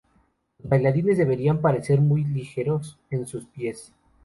[0.57, 3.93] Los bailarines deberían parecer muy ligeros en sus pies.